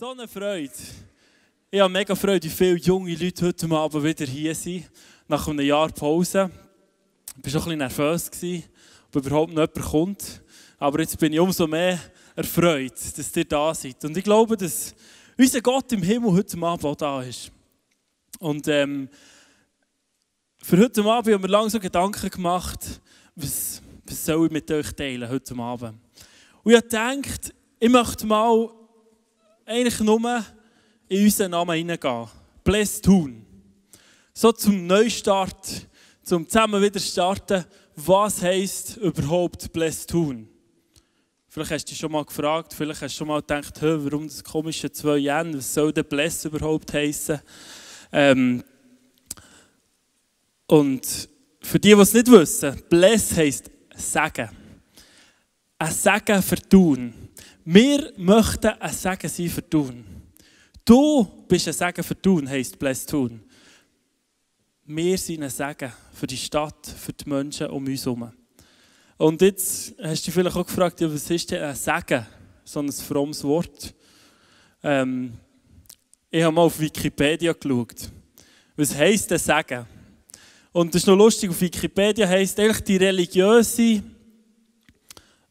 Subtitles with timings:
[0.00, 0.70] So eine Freude.
[1.72, 4.88] Ich habe mega Freude, wie viele junge Leute heute Abend wieder hier sind,
[5.26, 6.52] nach einem Jahr Pause.
[7.36, 8.30] Ich war schon ein bisschen nervös,
[9.08, 10.42] ob überhaupt noch jemand kommt.
[10.78, 11.98] Aber jetzt bin ich umso mehr
[12.36, 14.04] erfreut, dass ihr da seid.
[14.04, 14.94] Und ich glaube, dass
[15.36, 17.50] unser Gott im Himmel heute Abend auch da ist.
[18.38, 19.08] Und ähm,
[20.58, 23.00] für heute Abend haben wir lange so Gedanken gemacht,
[23.34, 25.98] was, was soll ich mit euch teilen heute Abend.
[26.62, 28.77] Und ich habe gedacht, ich möchte mal
[29.68, 30.44] eigentlich nur
[31.08, 32.28] in unseren Namen hineingehen.
[32.64, 33.44] Bless tun.
[34.32, 35.86] So zum Neustart,
[36.22, 37.64] zum zusammen wieder starten,
[37.94, 40.48] was heisst überhaupt Bless tun?
[41.48, 44.44] Vielleicht hast du dich schon mal gefragt, vielleicht hast du schon mal gedacht, warum das
[44.44, 47.40] komische 2 Yen, was soll der Bless überhaupt heißen?
[48.12, 48.62] Ähm,
[50.66, 51.28] und
[51.60, 54.50] für die, die es nicht wissen, Bless heisst Sagen.
[55.78, 57.12] Ein Sagen vertun.
[57.70, 60.02] Wir möchten ein Segen sein für tun.
[60.86, 63.42] Du bist ein Segen für tun, heisst Bless tun.
[64.86, 68.32] Wir sind ein Segen für die Stadt, für die Menschen um uns herum.
[69.18, 72.26] Und jetzt hast du dich vielleicht auch gefragt, was ist denn ein Segen?
[72.64, 73.94] So ein frommes Wort.
[74.82, 75.34] Ähm,
[76.30, 78.10] ich habe mal auf Wikipedia geschaut.
[78.76, 79.84] Was heisst ein Segen?
[80.72, 84.02] Und das ist noch lustig, auf Wikipedia heisst eigentlich die religiöse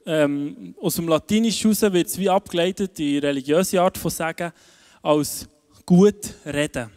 [0.08, 4.54] ähm, aus dem Latinischen heraus wird es wie abgeleitet, die religiöse Art von Sagen,
[5.02, 5.50] als
[5.86, 6.90] gut reden.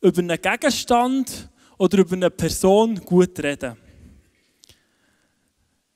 [0.00, 3.76] Über einen Gegenstand oder über eine Person gut reden.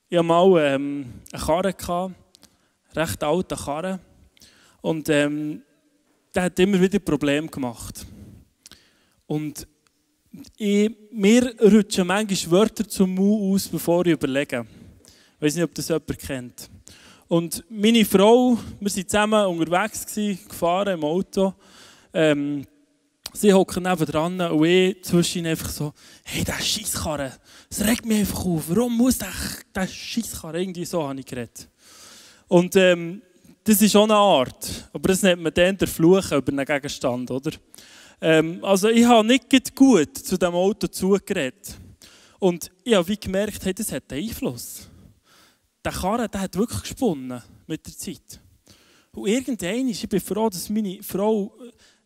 [0.09, 2.15] Ich hatte mal ähm, eine Karre, gehabt,
[2.95, 4.01] eine recht alte Karre,
[4.83, 5.63] und ähm,
[6.35, 8.07] der hat immer wieder Probleme gemacht.
[9.27, 9.67] Und
[10.57, 14.65] ich, mir rutschen manchmal Wörter zum Mund aus, bevor ich überlege.
[15.41, 16.71] Ich weiß nicht, ob das jemand kennt.
[17.27, 21.55] Und meine Frau, wir waren zusammen unterwegs, gewesen, gefahren im Auto.
[22.13, 22.67] Ähm,
[23.33, 27.33] sie hocken dran und ich zwischen einfach so, hey, der Scheisskarre,
[27.71, 28.65] das regt mich einfach auf.
[28.69, 29.33] Warum muss der,
[29.75, 30.61] der Scheisskarre?
[30.61, 31.71] Irgendwie so habe ich geredet.
[32.47, 33.23] Und ähm,
[33.65, 37.31] das ist auch eine Art, aber das nennt man dann der Fluch über einen Gegenstand,
[37.31, 37.53] oder?
[38.21, 41.79] Ähm, also ich habe nicht gut zu diesem Auto zugeredet.
[42.39, 44.90] Und ich habe wie gemerkt, hey, das hat Einfluss
[45.85, 48.41] der Karren der hat wirklich gesponnen mit der Zeit.
[49.13, 51.55] Und irgendwann ich bin froh, dass meine Frau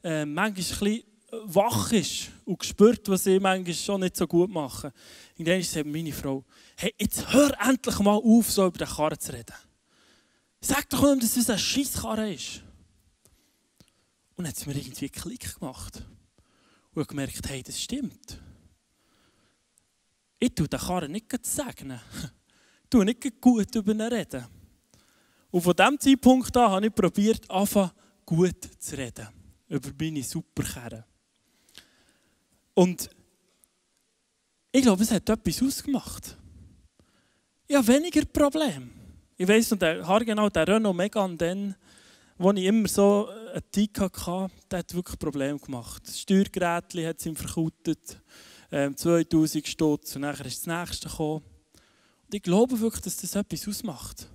[0.03, 1.03] äh, manchmal ein
[1.43, 4.93] wach ist und spürt, was ich manchmal schon nicht so gut mache.
[5.37, 6.45] Irgendwann sagt meine Frau,
[6.77, 9.57] hey, jetzt hör endlich mal auf, so über den Karren zu reden.
[10.61, 12.62] Sag doch nicht, dass es ein Scheisskarren ist.
[14.37, 16.03] Und dann hat es mir irgendwie Klick gemacht.
[16.95, 18.41] Und ich gemerkt, hey, das stimmt.
[20.39, 22.01] Ich tue den Karren nicht segnen
[22.94, 24.47] tue nicht gut über ihn reden.
[25.50, 27.93] Und von diesem Zeitpunkt an habe ich probiert, einfach
[28.25, 29.28] gut zu reden.
[29.69, 31.05] Über meine Superkerren.
[32.75, 33.10] Und
[34.71, 36.37] ich glaube, es hat etwas ausgemacht.
[37.66, 38.88] Ich habe weniger Probleme.
[39.37, 41.75] Ich weiss noch, der, genau der Renault Megane, dann,
[42.38, 46.03] wo ich immer so einen Tick hatte, der hat wirklich Probleme gemacht.
[46.06, 48.21] Das Steuergerät hat es ihm verkautet,
[48.71, 51.43] ähm, 2000 Stutz, und dann ist das nächste gekommen.
[52.27, 54.29] Und ich glaube wirklich, dass das etwas ausmacht.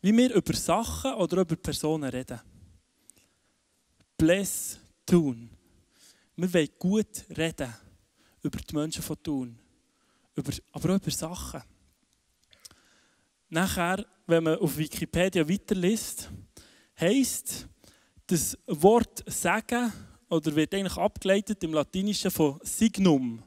[0.00, 2.40] Wie wir über Sachen oder über Personen reden.
[4.16, 5.50] Bless tun.
[6.36, 7.74] Wir wollen gut reden
[8.42, 9.58] über die Menschen von.
[10.36, 11.62] Über, aber auch über Sachen.
[13.48, 16.28] Nachher, wenn man auf Wikipedia weiterliest,
[16.98, 17.68] heisst
[18.26, 19.92] das Wort sagen
[20.28, 23.42] oder wird eigentlich abgeleitet im Latinischen von signum.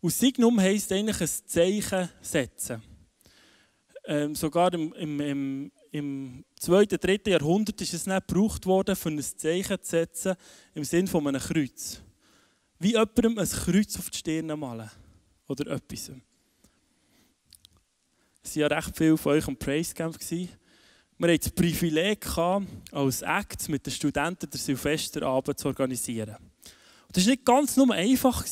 [0.00, 2.82] Und Signum heisst eigentlich ein Zeichen setzen.
[4.04, 6.86] Ähm, sogar im, im, im, im 2.
[6.86, 7.20] 3.
[7.26, 10.34] Jahrhundert ist es nicht gebraucht worden, für ein Zeichen zu setzen,
[10.74, 12.00] im Sinne von einem Kreuz.
[12.78, 14.90] Wie jemandem ein Kreuz auf die Stirn malen.
[15.48, 16.12] Oder etwas.
[18.42, 20.16] Es waren ja recht viele von euch am Praise Camp.
[20.20, 20.48] Wir
[21.28, 22.26] hatten das Privileg,
[22.92, 26.36] als Act mit den Studenten den Silvesterabend zu organisieren.
[27.12, 28.44] Das war nicht ganz nur einfach,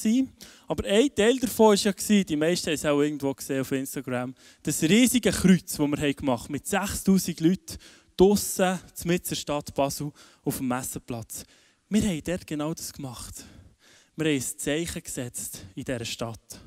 [0.67, 4.35] aber ein Teil davon war ja, die meisten haben es auch irgendwo gesehen auf Instagram,
[4.63, 7.77] das riesige Kreuz, das wir gemacht haben, mit 6000 Leuten
[8.17, 10.11] draussen, in der Stadt Basel,
[10.43, 11.45] auf dem Messenplatz.
[11.89, 13.45] Wir haben dort genau das gemacht.
[14.17, 16.61] Wir haben ein Zeichen gesetzt in dieser Stadt.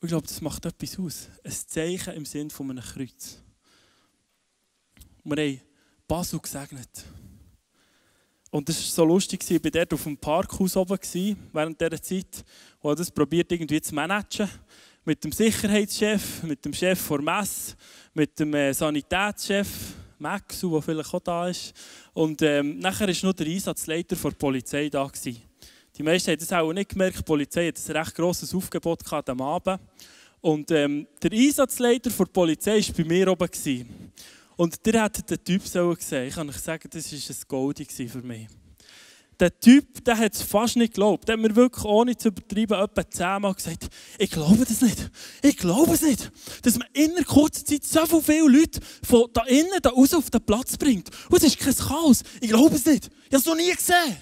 [0.00, 1.28] Und ich glaube, das macht etwas aus.
[1.44, 3.42] Ein Zeichen im Sinne von einem Kreuz.
[5.24, 5.60] Wir haben
[6.06, 7.04] Basel gesegnet.
[8.50, 10.98] Und das war so lustig, ich war dort auf dem Parkhaus oben
[11.52, 12.44] während dieser Zeit
[12.80, 14.48] und habe das probiert irgendwie zu managen.
[15.04, 17.76] Mit dem Sicherheitschef, mit dem Chef der Messe,
[18.12, 19.68] mit dem äh, Sanitätschef,
[20.18, 21.72] Maxu, der vielleicht auch da ist.
[22.12, 25.06] Und ähm, nachher war noch der Einsatzleiter der Polizei da.
[25.06, 25.42] Gewesen.
[25.96, 27.18] Die meisten haben das auch nicht gemerkt.
[27.18, 29.80] Die Polizei hat ein recht grosses Aufgebot am Abend.
[30.40, 33.50] Und ähm, der Einsatzleiter der Polizei war bei mir oben.
[33.50, 34.12] Gewesen.
[34.60, 36.28] Und der hat den Typ so gesehen.
[36.28, 38.46] Ich kann euch sagen, das war ein Goldie für mich
[39.40, 41.26] der Typ, der hat es fast nicht geglaubt.
[41.26, 45.10] Der hat mir wirklich, ohne zu übertreiben, etwa zehnmal gesagt, ich glaube das nicht.
[45.40, 46.30] Ich glaube es nicht.
[46.62, 50.28] Dass man in einer kurzen Zeit so viele Leute von da innen, da raus auf
[50.28, 51.08] den Platz bringt.
[51.30, 52.22] Und es ist kein Chaos.
[52.42, 53.06] Ich glaube es nicht.
[53.06, 54.16] Ich habe es noch nie gesehen.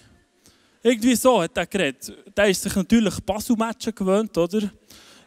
[0.84, 2.12] Irgendwie so hat er geredet.
[2.36, 4.70] Der ist sich natürlich Basel-Matchen gewöhnt, oder?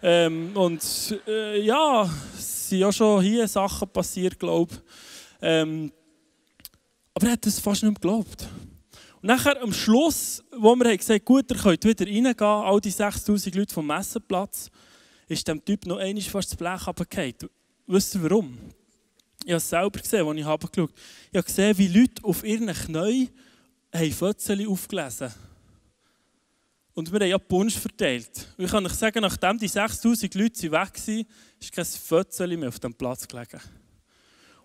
[0.02, 0.82] Ähm, und
[1.28, 4.80] äh, ja, es sind ja schon hier Sachen passiert, glaube ich.
[5.42, 5.92] Ähm,
[7.14, 8.48] aber er hat es fast nicht geglaubt.
[9.22, 12.90] Und nachher am Schluss, wo wir gesagt haben, gut, ihr könnt wieder reingehen, all die
[12.90, 14.72] 6000 Leute vom Messenplatz,
[15.28, 17.50] ist dem Typ noch einmal fast das Blech runtergefallen.
[17.88, 18.58] Wisst ihr warum?
[19.44, 22.68] Ich habe es selber gesehen, als ich habe Ich habe gesehen, wie Leute auf ihren
[22.68, 23.30] Knien
[24.14, 25.51] Fötzchen aufgelesen haben.
[26.94, 28.48] Und wir haben ja Punsch verteilt.
[28.58, 31.26] Und ich kann euch sagen, nachdem die 6000 Leute weg waren,
[31.60, 33.62] ist kein Fötzchen mehr auf dem Platz gelegen.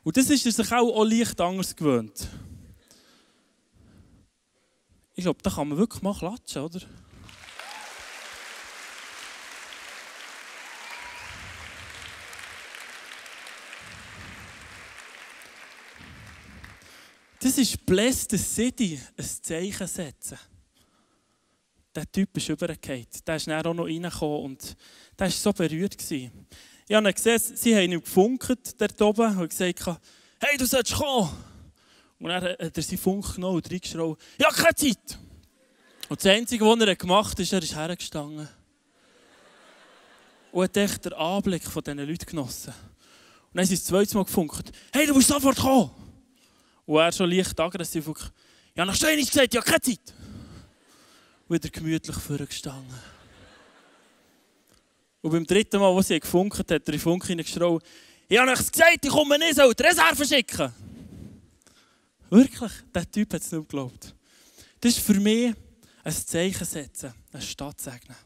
[0.02, 2.28] Und das ist er sich auch, leicht anders gewöhnt.
[5.14, 6.80] Ich glaube, da kann man wirklich mal klatschen, oder?
[17.40, 20.38] Das ist Bless the City, ein Zeichen setzen.
[21.96, 23.06] Der Typ ist übergefallen.
[23.26, 24.76] Der ist dann auch noch reingekommen und
[25.18, 25.96] der war so berührt.
[26.10, 26.30] Ich
[26.92, 29.86] habe gesehen, sie haben ihn gefunkt dort oben und gesagt,
[30.38, 31.30] hey, du sollst kommen.
[32.18, 35.18] Und dann hat er seinen Funk genommen und reingeschraubt, ja, keine Zeit.
[36.08, 38.48] Und das Einzige, was er gemacht hat, ist, er ist hergestanden.
[40.52, 42.72] Und hat echt den Anblick von diesen Leuten genossen.
[42.72, 45.90] Und dann haben sie das zweite Mal gefunkt, hey, du musst sofort kommen.
[46.84, 48.06] Und er schon leicht aggressiv,
[48.74, 50.14] ja, nach Stein ist gesagt, ja, keine Zeit.
[51.48, 52.98] Wieder gemütlich vorgestanden.
[55.22, 57.86] Und beim dritten Mal, als sie gefunkt hat, hat er in Funk hineingeschraubt,
[58.28, 60.72] ich habe euch gesagt, ich komme nicht, soll die Reserve schicken.
[62.28, 64.14] Wirklich, der Typ hat es nicht geglaubt.
[64.80, 65.54] Das ist für mich
[66.02, 68.16] ein Zeichen setzen, eine Stadt segnen.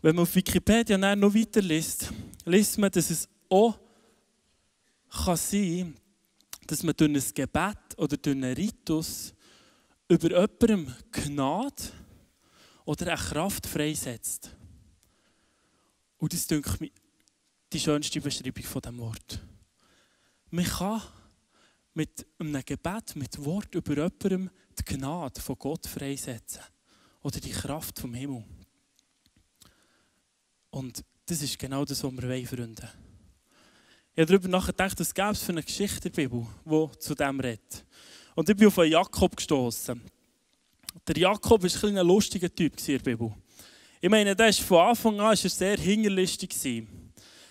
[0.00, 2.12] Wenn man auf Wikipedia noch weiter liest,
[2.44, 3.78] liest man, dass es auch
[5.10, 5.96] kann sein
[6.68, 9.32] dass man durch ein Gebet oder durch einen Ritus
[10.08, 11.92] über jemandem Gnade
[12.84, 14.56] oder eine Kraft freisetzt.
[16.16, 16.90] Und das ist mir
[17.72, 19.40] die schönste Beschreibung von dem Wort.
[20.50, 21.02] Man kann
[21.92, 26.62] mit einem Gebet, mit Wort über jemandem die Gnade von Gott freisetzen.
[27.22, 28.44] Oder die Kraft vom Himmel.
[30.70, 32.88] Und das ist genau das, was wir wollen, Freunde.
[34.14, 37.14] Ich habe darüber nachgedacht, was gäbe es für eine Geschichte in der Bibel, die zu
[37.14, 37.84] dem redet.
[38.38, 40.00] Und ich bin auf einen Jakob gestoßen.
[41.08, 43.32] Der Jakob war ein, ein lustiger Typ in der Bibel.
[44.00, 46.54] Ich meine, der ist von Anfang an sehr hinterlistig.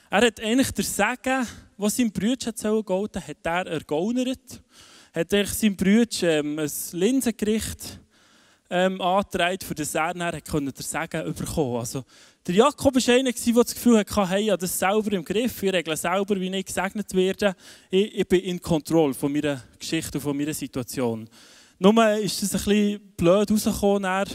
[0.09, 1.45] Er hat eigentlich der Segen,
[1.75, 2.53] was sein Bruder
[2.83, 4.63] gelten hat er ergaunert.
[5.13, 7.99] Hat er seinem Bruder ähm, ein Linsengericht
[8.69, 12.03] ähm, angetragen, für das er dann den Segen bekommen Also,
[12.45, 15.63] der Jakob war einer, der das Gefühl hatte, hey, ich habe das selber im Griff,
[15.63, 17.55] ich regle selber, wie ich gesegnet werde.
[17.89, 21.29] Ich, ich bin in Kontrolle von meiner Geschichte und von meiner Situation.
[21.79, 24.05] Nur ist es bisschen blöd rausgekommen.
[24.05, 24.25] Er,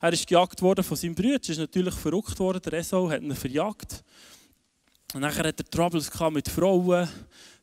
[0.00, 1.40] er ist gejagt worden von seinem Bruder.
[1.42, 2.62] Er ist natürlich verrückt worden.
[2.62, 4.04] Der Esau hat ihn verjagt.
[5.14, 7.08] Und dann hat er Troubles mit Frauen.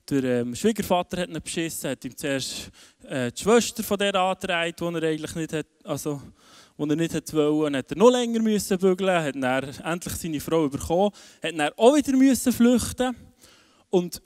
[0.10, 2.72] Der ähm, Schwiegervater hat ihn beschissen, hat ihm zuerst
[3.08, 6.20] äh, die Schwester von der angetragen, die er eigentlich nicht hat, also,
[6.80, 7.76] die er nicht hat wollen.
[7.76, 11.12] Hat er noch länger müssen bügeln, hat dann endlich seine Frau bekommen,
[11.44, 13.16] hat dann auch wieder müssen flüchten.
[13.92, 14.20] Und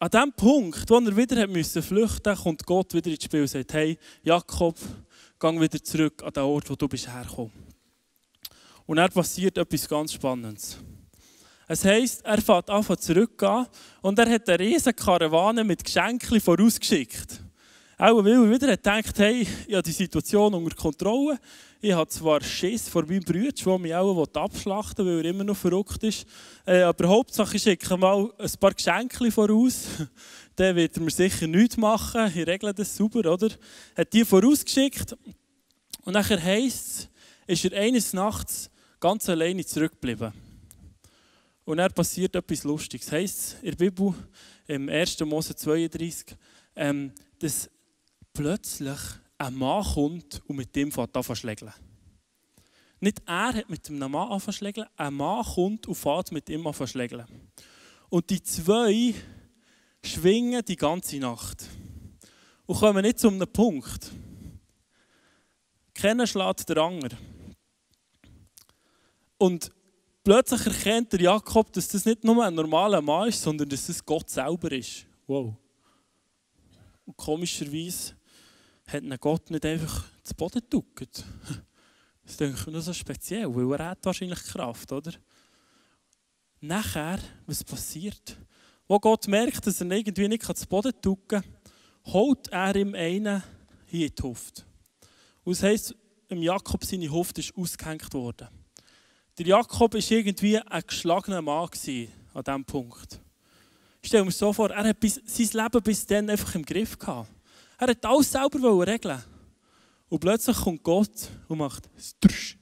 [0.00, 3.48] an dem Punkt, wo er wieder hat müssen flüchten, kommt Gott wieder ins Spiel und
[3.48, 4.76] sagt: Hey, Jakob,
[5.38, 7.52] geh wieder zurück an den Ort, wo du bist hergekommen.
[8.86, 10.78] Und dann passiert etwas ganz Spannendes.
[11.70, 13.66] Es heisst, er fährt an zurückgehen
[14.00, 17.42] und er hat eine riesige Karawane mit Geschenken vorausgeschickt.
[17.98, 21.38] Auch weil er wieder gedacht hey, ich habe die Situation unter Kontrolle.
[21.82, 25.44] Ich habe zwar Schiss vor meinem Bruder, der mich auch abschlachten will, weil er immer
[25.44, 26.26] noch verrückt ist.
[26.64, 29.84] Äh, aber Hauptsache, ich schicke mal ein paar Geschenke voraus.
[30.56, 32.32] Dann wird er mir sicher nichts machen.
[32.34, 33.50] Ich regle das sauber, oder?
[33.94, 35.14] Er Hat die vorausgeschickt.
[36.04, 37.10] Und nachher heisst
[37.46, 38.70] es, ist er eines Nachts
[39.00, 40.47] ganz alleine zurückgeblieben.
[41.68, 43.12] Und dann passiert etwas Lustiges.
[43.12, 44.14] Heisst in der Bibel,
[44.68, 45.20] im 1.
[45.20, 46.34] Mose 32,
[46.74, 47.68] ähm, dass
[48.32, 48.98] plötzlich
[49.36, 51.74] ein Mann kommt und mit dem fährt an verschlägeln.
[53.00, 56.72] Nicht er hat mit einem Mann angeschlägt, ein Mann kommt und fährt mit ihm an
[56.72, 57.26] verschlägeln.
[58.08, 59.14] Und die zwei
[60.02, 61.66] schwingen die ganze Nacht
[62.64, 64.10] und kommen nicht zu einem Punkt.
[65.92, 67.10] Kennen schlägt der Anger.
[69.36, 69.70] Und
[70.28, 74.04] plötzlich erkennt der Jakob, dass das nicht nur ein normaler Mann ist, sondern dass es
[74.04, 75.06] Gott selber ist.
[75.26, 75.54] Wow.
[77.06, 78.14] Und komischerweise
[78.88, 81.24] hat ihn Gott nicht einfach zu Boden gedrückt.
[82.26, 85.12] Das denke ich mir so speziell, weil er hat wahrscheinlich Kraft, oder?
[86.60, 88.36] Nachher, was passiert?
[88.86, 91.44] Wo Gott merkt, dass er irgendwie nicht zu Boden drücken kann,
[92.04, 93.42] holt er ihm einen
[93.86, 94.64] hier in die Hüfte.
[95.42, 95.94] Und das heisst,
[96.28, 98.48] Jakob seine Hüfte ist ausgehängt worden.
[99.38, 101.68] Der Jakob war irgendwie ein geschlagener Mann
[102.34, 103.20] an diesem Punkt.
[104.02, 107.28] Stell mir so vor, er hat sein Leben bis dann einfach im Griff gehabt.
[107.78, 109.22] Er hat alles selber regeln.
[110.08, 112.58] Und plötzlich kommt Gott und macht Strsch.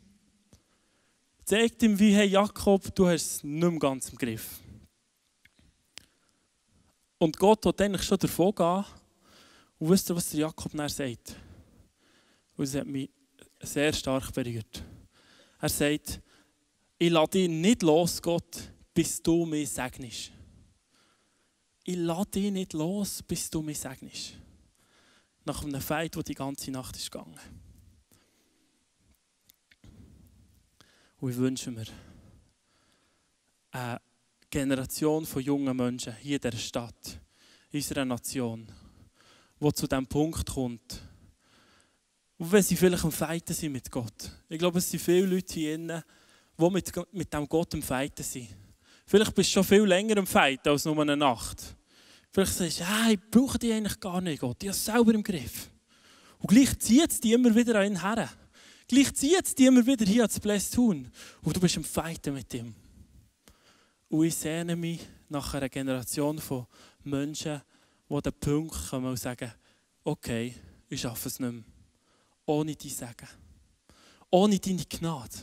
[1.44, 4.60] Zeigt ihm, wie, hey Jakob, du hast es nicht mehr ganz im Griff.
[7.18, 8.84] Und Gott hat eigentlich schon davon gehen.
[9.78, 11.36] Und wisst ihr, was der Jakob dann sagt?
[12.56, 13.08] Und es hat mich
[13.62, 14.82] sehr stark berührt.
[15.58, 16.20] Er sagt,
[16.98, 20.32] ich lasse dich nicht los, Gott, bis du mich segnest.
[21.84, 24.34] Ich lasse dich nicht los, bis du mich segnest
[25.46, 27.38] nach einem Fight, der die ganze Nacht ist gegangen.
[31.18, 31.86] Und ich wünsche mir
[33.70, 34.00] eine
[34.50, 37.20] Generation von jungen Menschen hier in dieser Stadt,
[37.70, 38.66] in unserer Nation,
[39.60, 41.02] die zu diesem Punkt kommt,
[42.38, 44.30] und wenn sie vielleicht am Feiten sind mit Gott.
[44.50, 46.02] Ich glaube, es sind viele Leute hier drin,
[46.58, 48.48] die mit, mit dem Gott am Feiten sind.
[49.06, 51.76] Vielleicht bist du schon viel länger am Feiten als nur eine Nacht.
[52.32, 54.62] Vielleicht sagst du, ja, ich brauche die eigentlich gar nicht, Gott.
[54.62, 55.70] Ich habe es selber im Griff.
[56.38, 58.28] Und gleich zieht es dich immer wieder an ihn her.
[58.88, 61.10] Gleich zieht es dich immer wieder hier ans Bless tun.
[61.42, 62.74] Und du bist im Fighten mit ihm.
[64.08, 66.66] Und ich sehne mich nach einer Generation von
[67.04, 67.62] Menschen,
[68.08, 69.52] die den Punkt kommen und sagen,
[70.04, 70.54] okay,
[70.88, 71.64] ich schaffe es nicht mehr.
[72.44, 73.28] Ohne dein Segen.
[74.30, 75.36] Ohne deine Gnade.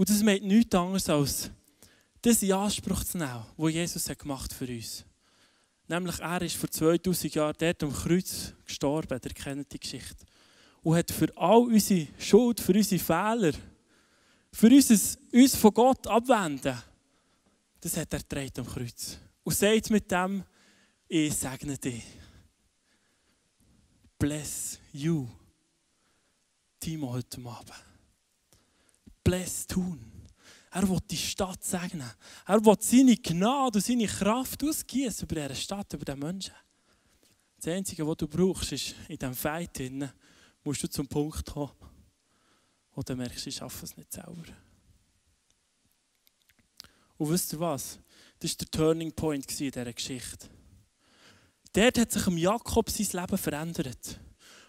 [0.00, 1.50] Und das meint nichts anderes als
[2.22, 5.04] das in Anspruch zu nehmen, was Jesus hat gemacht für uns.
[5.88, 10.24] Nämlich er ist vor 2000 Jahren dort am Kreuz gestorben, der kennt die Geschichte.
[10.82, 13.52] Und hat für all unsere Schuld, für unsere Fehler,
[14.50, 16.82] für unser, uns von Gott abwenden,
[17.82, 19.18] das hat er getragen am Kreuz.
[19.44, 20.42] Und sagt mit dem,
[21.08, 22.04] ich segne dich.
[24.18, 25.28] Bless you.
[26.80, 27.89] Timo heute Abend.
[29.30, 30.00] Bless tun.
[30.72, 32.10] Er will die Stadt segnen.
[32.48, 36.54] Er will seine Gnade und seine Kraft ausgießen über diese Stadt, über den Menschen.
[37.56, 40.10] Das Einzige, was du brauchst, ist in diesem Fight drin,
[40.64, 41.70] musst du zum Punkt kommen,
[42.92, 44.42] wo du merkst, ich schaffe es nicht selber.
[47.16, 48.00] Und wisst ihr was?
[48.40, 50.48] Das war der Turning Point in dieser Geschichte.
[51.72, 54.18] Dort hat sich Jakob sein Leben verändert.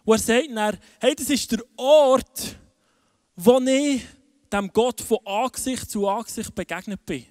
[0.03, 2.59] Und er sagt dann, hey, das ist der Ort,
[3.35, 4.03] wo ich
[4.51, 7.25] dem Gott von Angesicht zu Angesicht begegnet bin.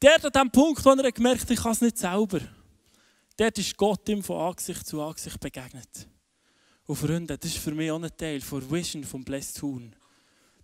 [0.00, 2.40] Der an dem Punkt, wo er gemerkt hat, ich kann es nicht selber.
[3.36, 6.08] Dort ist Gott ihm von Angesicht zu Angesicht begegnet.
[6.86, 9.94] Und Freunde, das ist für mich auch ein Teil von Vision vom Blessed Tun.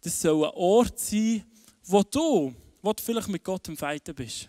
[0.01, 1.45] Das soll ein Ort sein,
[1.85, 4.49] wo du, wo du vielleicht mit Gott im Feiten bist,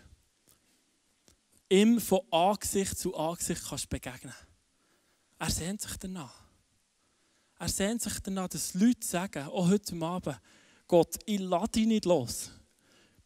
[1.68, 4.34] ihm von Angesicht zu Angesicht kannst begegnen.
[5.38, 6.42] Er sehnt sich danach.
[7.58, 10.40] Er sehnt sich danach, dass Leute sagen, auch heute Abend,
[10.88, 12.50] Gott, ich lade dich nicht los,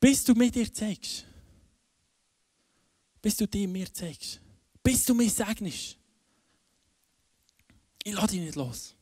[0.01, 1.25] bis du mir dir zeigst.
[3.23, 4.41] Bis du dir mir zeigst.
[4.83, 5.97] Bis du mir segnest.
[8.03, 8.97] Ich lade dich nicht los.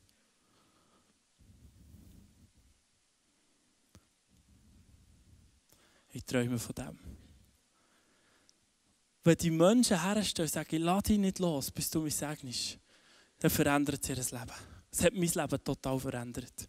[6.13, 6.99] Ich träume von dem.
[9.25, 12.79] Wenn die Menschen herstellen und sagen, ich lade dich nicht los, bis du mich segnest,
[13.39, 14.53] dann verändert sich ihr Leben.
[14.91, 16.69] Es hat mein Leben total verändert.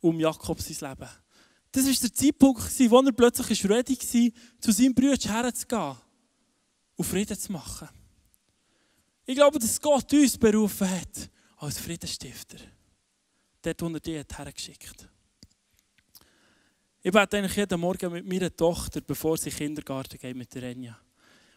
[0.00, 1.10] Um Jakob sein Leben.
[1.72, 5.96] Das war der Zeitpunkt, wo er plötzlich ready war, zu seinem Bruder herzugehen
[6.96, 7.88] und Frieden zu machen.
[9.26, 12.58] Ich glaube, dass Gott uns berufen hat als Friedensstifter.
[13.60, 15.08] Dort, wo er dich hergeschickt
[17.02, 20.54] Ich bete eigentlich jeden Morgen mit meiner Tochter, bevor sie in den Kindergarten geht, mit
[20.54, 20.98] der Enya.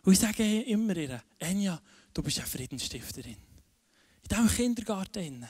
[0.04, 1.80] Und ich sage immer ihr, Enya,
[2.14, 3.38] du bist eine Friedensstifterin.
[4.24, 5.48] In diesem Kindergarten.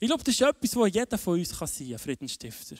[0.00, 2.76] Ich glaube, das ist etwas, was jeder von uns sein kann, ein Friedensstifter.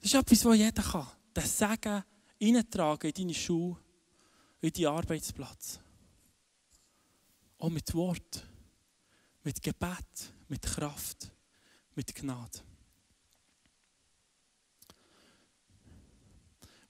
[0.00, 1.06] Das ist etwas, was jeder kann.
[1.34, 2.02] Das Sagen
[2.40, 3.76] reintragen in deine Schuhe,
[4.60, 5.80] in deinen Arbeitsplatz.
[7.58, 8.46] Auch mit Wort,
[9.42, 11.30] mit Gebet, mit Kraft,
[11.94, 12.60] mit Gnade.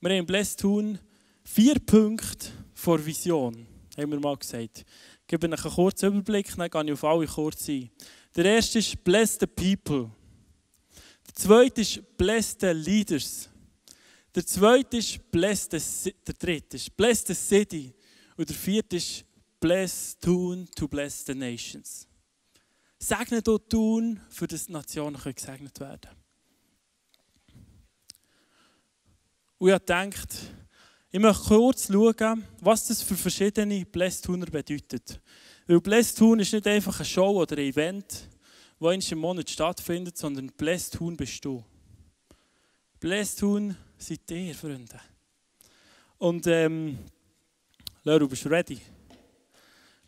[0.01, 0.99] Wir haben im Tun
[1.43, 3.67] vier Punkte vor Vision
[4.03, 4.85] haben wir mal gesagt.
[5.23, 7.91] Ich gebe euch einen kurzen Überblick, dann gehe ich auf alle kurz ein.
[8.37, 10.11] Der erste ist Bless the People.
[11.39, 13.49] Zweite ist Bless the Leaders.
[14.35, 17.95] Der zweite ist Bless der dritte ist Bless the City.
[18.37, 19.25] Und der vierte ist
[19.61, 22.09] Bless Tun to bless the nations.
[22.99, 26.17] Segne dort tun, für dass die Nationen gesegnet werden können.
[29.59, 30.29] Und ich gedacht,
[31.13, 35.21] ich möchte kurz schauen, was das für verschiedene Blästuner bedeutet.
[35.69, 38.29] Weil Blästun ist nicht einfach eine Show oder ein Event,
[38.81, 41.65] das im Monat stattfindet, sondern Blästun bist du.
[43.01, 45.01] Blästun seid ihr, Freunde.
[46.19, 46.99] Und ähm,
[48.05, 48.81] Leru, bist du ready?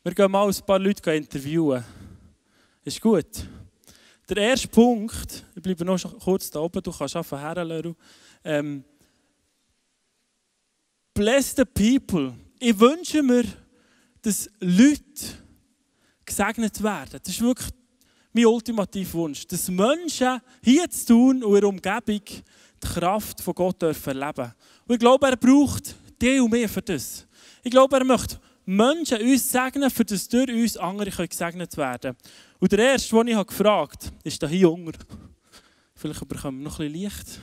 [0.02, 1.84] Wir gehen mal ein paar Leute interviewen.
[2.84, 3.46] Ist gut.
[4.28, 7.94] Der erste Punkt, ich bleibe noch kurz da oben, du kannst einfach her, Leru.
[8.44, 8.84] Ähm,
[11.12, 12.34] bless the people.
[12.58, 13.44] Ich wünsche mir,
[14.22, 15.02] dass Leute
[16.24, 17.18] gesegnet werden.
[17.22, 17.68] Das ist wirklich
[18.32, 19.46] mein ultimativer Wunsch.
[19.46, 24.52] Dass Menschen hier zu tun und der Umgebung die Kraft von Gott dürfen erleben.
[24.86, 27.26] Und ich glaube, er braucht die und mehr für das.
[27.62, 32.16] Ich glaube, er möchte Menschen uns segnen, für das durch uns andere gesegnet werden.
[32.58, 34.92] Und der erste, den ich gefragt habe, ist hier Junger.
[35.94, 37.40] Vielleicht bekommen wir noch ein bisschen Licht.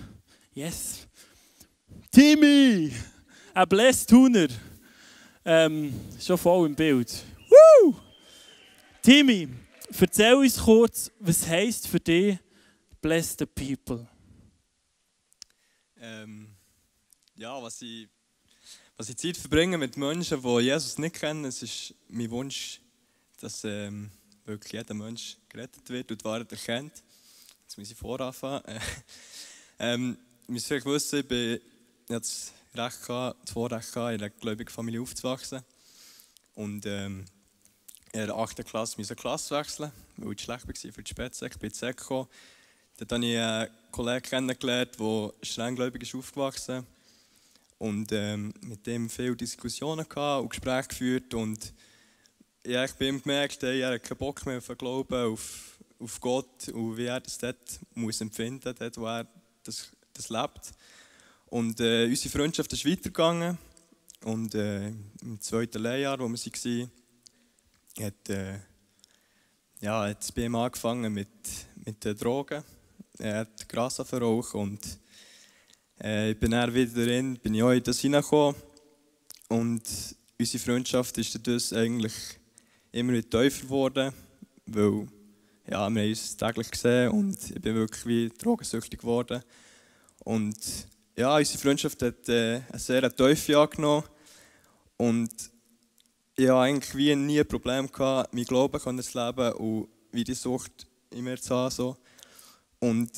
[0.54, 1.08] Yes.
[2.12, 2.92] Timmy!
[3.54, 4.48] Ein Blästuner.
[5.46, 7.14] Ähm, schon voll im Bild.
[7.50, 7.96] Woo!
[9.02, 9.48] Timmy,
[10.00, 12.38] erzähl uns kurz, was heisst für dich
[13.02, 14.08] Bless the People?
[16.00, 16.50] Ähm,
[17.36, 18.08] ja, was ich,
[18.96, 22.82] was ich Zeit verbringe mit Menschen, die Jesus nicht kennen, es ist mein Wunsch,
[23.40, 24.12] dass ähm,
[24.46, 27.04] wirklich jeder Mensch gerettet wird und die Wahrheit erkennt.
[27.64, 28.64] Jetzt muss ich voranfangen.
[29.80, 30.18] ähm,
[30.48, 31.60] ihr müsst vielleicht wissen, ich bin
[32.10, 35.62] jetzt Recht das Vorrecht in einer gläubigen Familie aufzuwachsen.
[36.56, 37.26] Und ähm,
[38.14, 38.66] in der 8.
[38.66, 41.54] Klasse musste Klasse wechseln, weil ich schlecht war für die Spätsek.
[41.54, 42.28] Ich bin in gekommen.
[42.98, 46.86] Dort habe ich einen Kollegen kennengelernt, der strenggläubig ist aufgewachsen
[47.78, 51.34] und ähm, mit dem viele Diskussionen gehabt und Gespräche geführt.
[51.34, 51.74] Und
[52.66, 56.70] ja, ich ihm gemerkt, ey, er hat keinen Bock mehr auf Glauben, auf, auf Gott
[56.70, 59.28] und wie er das dort muss empfinden dort, wo er
[59.64, 60.72] das, das lebt.
[61.48, 63.58] Und äh, unsere Freundschaft ist weitergegangen.
[64.24, 64.88] Und äh,
[65.22, 66.92] im zweiten Lehrjahr, wo wir waren,
[68.06, 68.60] hat, äh,
[69.82, 71.28] ja, hat bei ihm angefangen mit,
[71.86, 72.64] mit den Drogen.
[73.20, 74.80] Er hat Gras verraucht und
[76.02, 78.62] äh, ich bin dann wieder in, bin ich auch in das hineingekommen.
[79.50, 79.84] Und
[80.40, 82.14] unsere Freundschaft ist dadurch eigentlich
[82.92, 84.14] immer wieder tiefer geworden,
[84.66, 85.08] weil
[85.66, 89.42] ja, wir haben uns täglich gesehen und ich bin wirklich wie drogensüchtig geworden.
[90.20, 90.58] Und
[91.18, 94.04] ja, unsere Freundschaft hat äh, eine sehr Teufel angenommen.
[94.98, 95.32] Und
[96.40, 100.36] ich hatte eigentlich wie nie ein Problem, gehabt, mein Glauben zu leben und wie die
[100.36, 101.72] Sucht immer zu haben.
[101.72, 101.98] So.
[102.80, 103.10] Und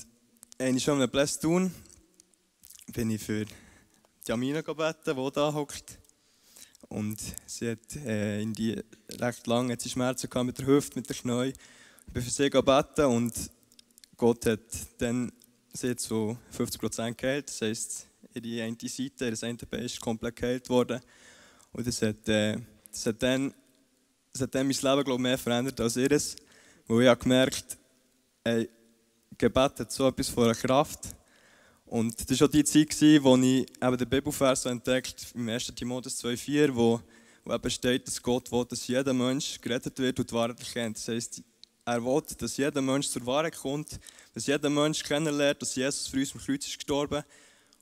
[0.57, 1.73] einmal schon einem Bless tun,
[2.93, 3.45] bin ich für
[4.25, 5.99] Jamina gebeten, die da hockt.
[6.87, 8.81] Und sie hat äh, in die
[9.19, 11.53] recht lange Schmerzen gehabt mit der Hüfte, mit der Knie.
[12.07, 13.33] Ich bin für sie gebeten und
[14.15, 14.61] Gott hat
[14.97, 15.31] dann
[15.73, 17.49] sie hat so 50 Prozent geheilt.
[17.49, 21.01] Das heisst, ihre eine Seite, das eine Bein ist komplett geheilt worden.
[21.73, 22.57] Und das hat, äh,
[22.91, 23.53] das hat, dann,
[24.33, 26.35] das hat dann mein Leben glaub, mehr verändert als ihres.
[26.87, 27.77] Weil ich habe gemerkt,
[28.43, 28.69] ey,
[29.37, 31.15] Gebet hat so etwas von einer Kraft.
[31.85, 35.73] Und das war auch die Zeit, wo ich eben den Bibelvers entdeckt im 1.
[35.75, 37.01] Timotheus 2,4, wo,
[37.43, 40.97] wo eben steht, dass Gott will, dass jeder Mensch gerettet wird und die Wahrheit erkennt.
[40.97, 41.41] Das heisst,
[41.85, 43.99] er will, dass jeder Mensch zur Wahrheit kommt,
[44.33, 47.23] dass jeder Mensch kennenlernt, dass Jesus für uns am Kreuz ist gestorben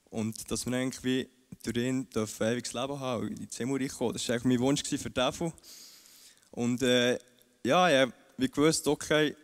[0.10, 1.28] und dass wir irgendwie
[1.64, 4.14] durch ihn ein ewiges Leben haben und in die Himmel kommen.
[4.14, 5.52] Das war mein Wunsch für Devil.
[6.52, 7.18] Und äh,
[7.64, 8.14] ja, ich habe
[8.50, 9.36] gewusst, okay,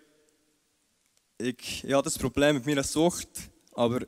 [1.37, 3.29] ich, ich habe das Problem mit meiner Sucht,
[3.73, 4.01] aber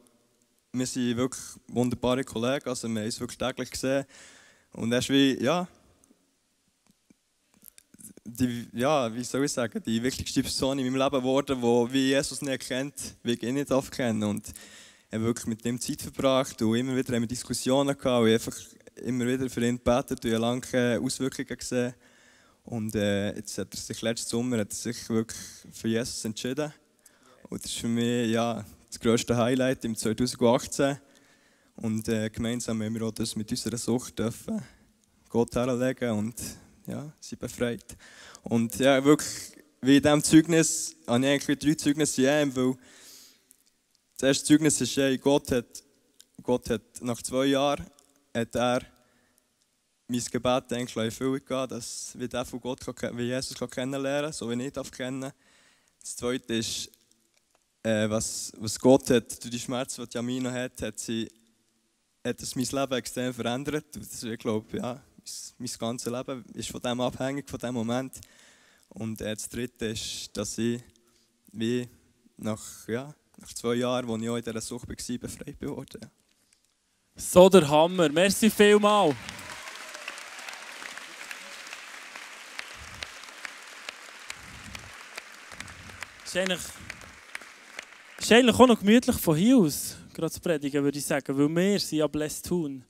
[0.72, 4.06] wir sind wirklich wunderbare Kollegen, also wir haben uns wirklich täglich gesehen.
[4.74, 5.68] Und er ist wie, ja,
[8.26, 12.10] die, ja, wie soll ich sagen, die wichtigste Person in meinem Leben geworden, die wie
[12.10, 14.24] Jesus nicht kennt, wie ich ihn nicht darf kennen.
[14.24, 14.52] Und
[15.10, 18.30] ich habe wirklich mit ihm Zeit verbracht und immer wieder haben wir Diskussionen gehabt und
[18.32, 18.58] einfach
[19.04, 21.94] immer wieder für ihn gebetet und lange Auswirkungen gesehen.
[22.64, 25.40] Und äh, jetzt hat er sich letzten Sommer hat er sich wirklich
[25.72, 26.74] für Jesus entschieden.
[27.50, 30.98] Und das ist für mich ja, das grösste Highlight im 2018.
[31.76, 34.64] Und äh, gemeinsam haben wir auch das mit unserer Sucht dürfen
[35.30, 36.36] Gott herlegen und
[36.88, 37.98] ja, sie befreit.
[38.44, 42.76] Und ja, wirklich, wie in diesem Zeugnis, habe ich eigentlich drei Zeugnisse in einem, weil
[44.18, 45.84] das erste Zeugnis ist, hey, Gott hat,
[46.42, 47.86] Gott hat nach zwei Jahren
[48.34, 48.82] hat er
[50.08, 52.80] mein Gebet eigentlich in Erfüllung gehen, dass wir den von Gott,
[53.18, 55.32] wie Jesus kennenlernen so wie ich darf kennen.
[56.00, 56.90] Das Zweite ist,
[57.84, 61.30] äh, was, was Gott hat, durch die Schmerzen, die Jamina hat, hat, sie,
[62.24, 63.86] hat es mein Leben extrem verändert.
[63.96, 68.20] Das, ich glaube, ja, mein, mein ganzes Leben ist von dem abhängig, von dem Moment.
[68.90, 70.82] Und äh, das Dritte ist, dass ich
[71.52, 71.88] wie
[72.38, 76.00] nach, ja, nach zwei Jahren, als ich auch in dieser Sucht war, befreit wurde.
[77.16, 78.10] So der Hammer.
[78.10, 79.16] Merci vielmals.
[86.36, 86.60] eigentlich,
[88.20, 91.50] ist eigentlich auch noch gemütlich von hier aus, gerade zu predigen, würde ich sagen, weil
[91.50, 92.84] wir sind ja Blessed Tun.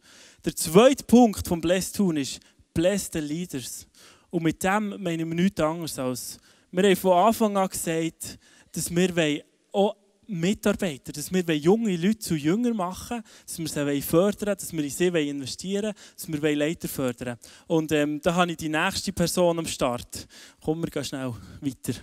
[0.44, 2.40] Der zweite Punkt von Blessed Tun ist
[2.74, 3.88] Blessed Leaders.
[4.30, 6.38] Und mit dem meinen wir nichts anderes als,
[6.72, 8.38] wir haben von Anfang an gesagt,
[8.72, 9.96] dass wir auch
[10.28, 14.90] Mitarbeiter, dass wir junge Leute zu Jünger machen dass wir sie fördern dass wir in
[14.90, 19.68] sie investieren dass wir Leiter fördern Und ähm, da habe ich die nächste Person am
[19.68, 20.28] Start.
[20.64, 22.00] Kommen wir schnell weiter.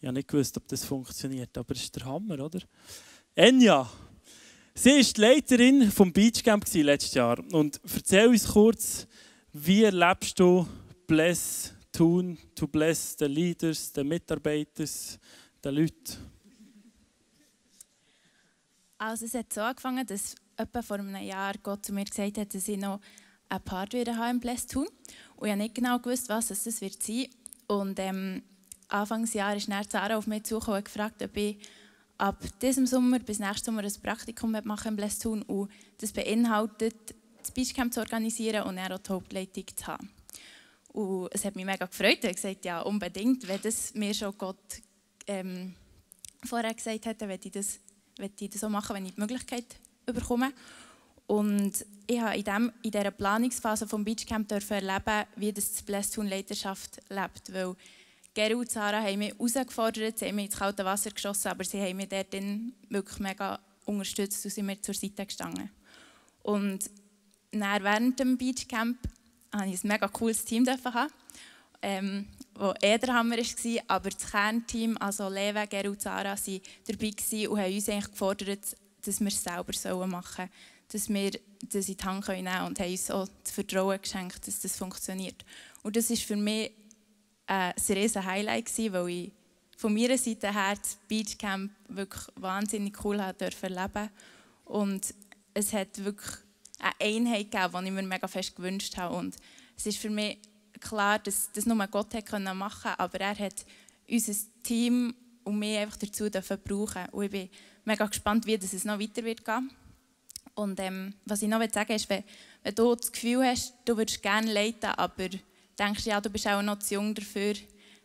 [0.00, 2.60] Ich habe nicht gewusst, ob das funktioniert, aber es ist der Hammer, oder?
[3.34, 3.90] Enya,
[4.72, 7.38] sie war die Leiterin vom Beachcamp letztes Jahr.
[7.52, 9.08] Und erzähl uns kurz,
[9.52, 10.68] wie erlebst du
[11.08, 16.16] Bless tun, to bless the leaders, the Mitarbeiter, die Leute?
[18.98, 22.54] Also es hat so angefangen, dass etwa vor einem Jahr Gott zu mir gesagt hat,
[22.54, 23.00] dass ich noch
[23.48, 24.86] ein Part wieder haben im Bless tun.
[25.36, 27.26] Und ich habe nicht genau gewusst, was das wird sein.
[27.66, 28.42] Und ähm,
[28.88, 31.58] Anfangsjahr ist dann Sarah auf mich zugekommen und gefragt, ob ich
[32.16, 37.50] ab diesem Sommer bis nächsten Sommer ein Praktikum machen im Blästun und das beinhaltet, das
[37.50, 40.17] Beachcamp zu organisieren und dann auch die Hauptleitung zu haben.
[40.98, 42.24] Und es hat mich mega gefreut.
[42.24, 44.56] Er hat gesagt, ja, unbedingt, wenn das mir schon Gott
[45.28, 45.72] ähm,
[46.44, 47.78] vorher gesagt hat, dann ich das,
[48.18, 49.64] ich das so machen, wenn ich die Möglichkeit
[50.04, 50.52] bekomme.
[51.28, 57.00] Und ich habe in, dem, in dieser Planungsphase des Beachcamp erleben, wie das die Blästun-Leiterschaft
[57.10, 57.52] lebt.
[57.52, 57.76] Weil
[58.34, 61.80] Gero und Sarah haben mich herausgefordert, sie haben mich ins kalte Wasser geschossen, aber sie
[61.80, 62.32] haben mich dort
[62.88, 65.70] wirklich mega unterstützt und sind mir zur Seite gestanden.
[66.42, 66.90] Und
[67.52, 68.98] dann, während dem Beachcamp
[69.52, 71.12] hatte ich ein mega cooles Team haben,
[71.82, 76.60] ähm, wo eher der Hammer war, aber das Kernteam, also Lewe, Gero und Sarah, waren
[76.86, 80.50] dabei und haben uns eigentlich gefordert, dass wir es selber machen sollen,
[80.90, 81.30] dass wir
[81.70, 84.76] das in die Hand nehmen können und haben uns auch das Vertrauen geschenkt, dass das
[84.76, 85.44] funktioniert.
[85.82, 86.72] Und das ist für mich
[87.46, 89.32] äh, ein riesen Highlight weil ich
[89.76, 94.10] von meiner Seite her das Beachcamp wirklich wahnsinnig cool erleben.
[94.64, 95.14] Und
[95.54, 96.36] es hat wirklich
[96.78, 99.14] eine Einheit gegeben, die ich mir mega fest gewünscht habe.
[99.14, 99.36] Und
[99.76, 100.38] es ist für mich
[100.80, 102.48] klar, dass das nur Gott machen können,
[102.98, 103.64] aber er hat
[104.08, 105.14] unser Team
[105.44, 107.48] und mich einfach dazu brauchen Und ich bin
[107.84, 109.70] mega gespannt, wie das noch weiter wird gehen.
[110.54, 112.24] Und ähm, was ich noch sagen will, ist, wenn,
[112.62, 115.28] wenn du das Gefühl hast, du würdest gerne leiten, aber
[115.78, 117.54] denkst, ja, du bist auch noch zu jung dafür,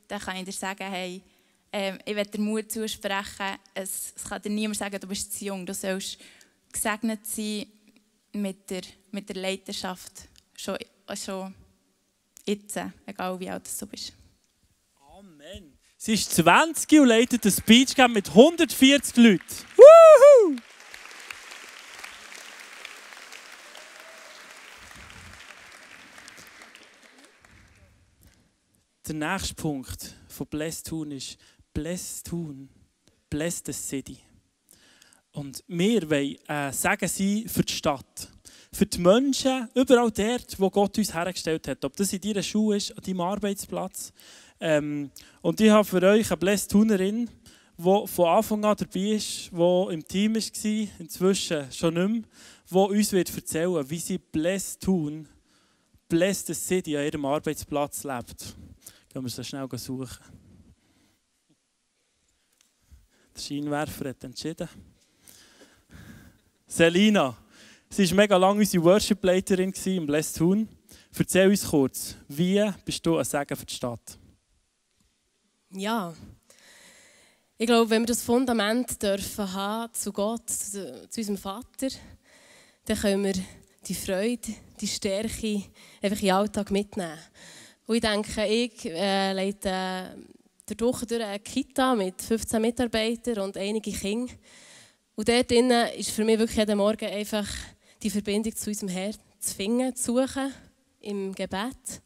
[0.07, 1.23] dann kann ich dir sagen, hey,
[1.71, 3.57] äh, ich werde dir Mut zusprechen.
[3.73, 5.65] Es, es, kann dir niemand sagen, du bist zu jung.
[5.65, 6.19] Du sollst
[6.71, 7.65] gesegnet sein
[8.33, 10.27] mit der, mit der Leiterschaft.
[10.55, 10.77] Schon,
[11.15, 11.53] schon
[12.45, 14.13] jetzt, egal wie alt du bist.
[15.17, 15.77] Amen.
[15.97, 19.43] Sie ist 20 und leitet ein Speechcamp mit 140 Leuten.
[19.77, 20.57] Woohoo!
[29.07, 31.37] Der nächste Punkt von Blessed Tun ist
[31.73, 32.69] Blessed Tun,
[33.29, 34.19] Blessed the City.
[35.33, 38.29] Und wir wollen äh, sagen sein für die Stadt.
[38.71, 41.83] Für die Menschen, überall dort, wo Gott uns hergestellt hat.
[41.83, 44.13] Ob das in deiner Schule ist, an deinem Arbeitsplatz.
[44.59, 45.09] Ähm,
[45.41, 47.29] und ich habe für euch eine Blessed Tunerin,
[47.77, 52.21] die von Anfang an dabei ist, die im Team war, inzwischen schon nicht mehr,
[52.69, 55.27] die uns wird erzählen wie sie Blessed Tun,
[56.07, 58.55] Blessed City an ihrem Arbeitsplatz lebt.
[59.11, 60.23] Gehen wir so schnell suchen.
[63.35, 64.69] Der Scheinwerfer hat entschieden.
[66.75, 67.37] Selina,
[67.87, 70.67] sie war mega lange unsere Worship-Leiterin im Blessed Huhn.
[71.15, 74.17] Erzähl uns kurz, wie bist du ein Segen für die Stadt?
[75.69, 76.11] Ja,
[77.59, 81.89] ich glaube, wenn wir das Fundament dürfen haben zu Gott, zu, zu unserem Vater,
[82.85, 83.35] dann können wir
[83.87, 85.65] die Freude, die Stärke
[86.01, 87.19] einfach in den Alltag mitnehmen.
[87.85, 93.91] Und ich denke, ich äh, leite äh, durch eine Kita mit 15 Mitarbeitern und einige
[93.91, 94.33] Kinder.
[95.15, 97.47] Und dort drinnen ist für mich wirklich jeden Morgen einfach
[98.01, 100.51] die Verbindung zu unserem Herrn zu finden, zu suchen
[101.01, 102.01] im Gebet.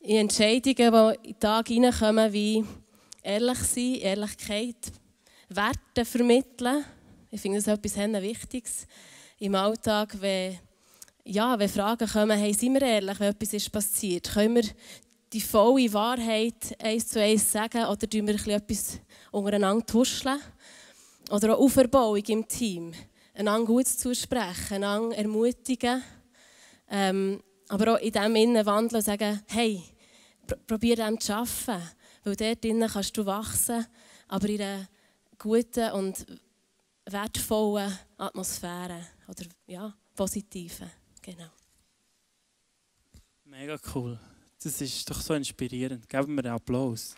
[0.00, 2.64] In Entscheidungen, die in den Tag hineinkommen, wie
[3.22, 4.76] ehrlich sein, Ehrlichkeit,
[5.48, 6.84] Werte vermitteln.
[7.30, 8.86] Ich finde das etwas Wichtiges
[9.38, 10.58] im Alltag, wenn
[11.24, 14.64] ja, wenn Fragen kommen, hey, sind wir ehrlich, wenn etwas ist passiert, können wir
[15.32, 18.98] die volle Wahrheit eins zu eins sagen oder tun wir etwas
[19.30, 20.40] untereinander tuscheln?
[21.32, 22.92] Oder auch Auferbauung im Team.
[23.32, 26.02] Einander gut zusprechen, einander ermutigen.
[26.90, 29.82] Ähm, aber auch in dem Innen wandeln und sagen, hey,
[30.46, 31.88] pr probier dem zu arbeiten.
[32.22, 33.86] Weil dort drinnen kannst du wachsen,
[34.28, 34.88] aber in einer
[35.38, 36.26] guten und
[37.06, 39.06] wertvollen Atmosphäre.
[39.26, 40.90] Oder ja, positiven.
[41.22, 41.50] Genau.
[43.44, 44.20] Mega cool.
[44.62, 46.06] Das ist doch so inspirierend.
[46.10, 47.16] Geben wir einen Applaus.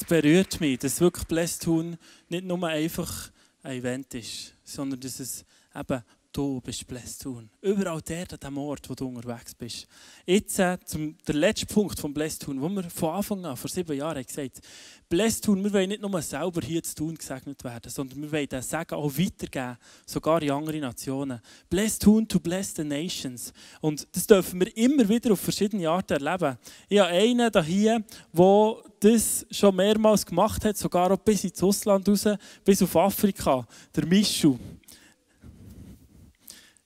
[0.00, 3.32] Es berührt mich, dass wirklich Blästun nicht nur einfach
[3.64, 6.04] ein Event ist, sondern dass es eben
[6.38, 7.50] du bist Blästun.
[7.60, 9.88] Überall der an dem Ort, wo du unterwegs bist.
[10.24, 13.96] Jetzt äh, zum, der letzte Punkt von Blästun, wo wir von Anfang an, vor sieben
[13.96, 14.62] Jahren, gesagt haben,
[15.08, 18.70] Blästun, wir wollen nicht nur selber hier zu tun gesegnet werden, sondern wir wollen das
[18.70, 21.40] Segen auch weitergeben, sogar in andere Nationen.
[21.68, 23.52] Blästun to bless the nations.
[23.80, 26.56] Und das dürfen wir immer wieder auf verschiedene Arten erleben.
[26.88, 32.08] Ich habe einen hier, der das schon mehrmals gemacht hat, sogar auch bis ins Ausland
[32.08, 32.28] raus,
[32.64, 34.56] bis auf Afrika, der Mischu.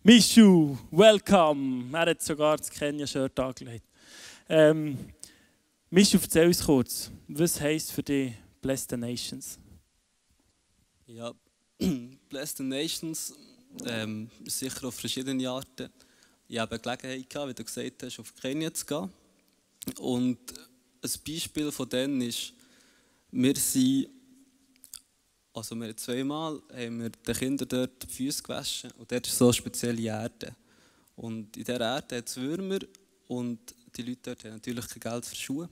[0.04, 1.88] Mishu, welcome.
[1.92, 3.86] Er hat sogar das Kenya-Shirt angelegt.
[4.48, 4.98] Ähm,
[5.90, 9.60] Mishu, erzähl uns kurz, was heisst für dich Bless the Nations?
[11.06, 11.32] Ja,
[12.28, 13.32] Bless the Nations,
[13.84, 15.88] ähm, sicher auf verschiedene Arten.
[16.48, 19.08] Ich habe Gelegenheit gehabt, wie du gesagt hast, auf Kenia zu gehen.
[20.00, 20.38] Und
[21.00, 22.52] ein Beispiel von denen ist,
[23.30, 24.08] wir sind
[25.54, 29.46] also wir zweimal haben wir den Kindern dort die Füße gewaschen und dort ist so
[29.46, 30.54] eine spezielle Erde.
[31.16, 32.78] Und in dieser Erde hat es Würmer
[33.28, 33.58] und
[33.94, 35.68] die Leute dort haben natürlich kein Geld für Schuhe.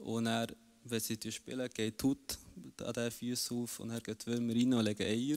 [0.00, 0.48] Und dann,
[0.84, 2.38] wenn sie spielen, geht Hut
[2.82, 5.36] an diesen Füßen auf und dann gehen die Würmer rein und legen Eier.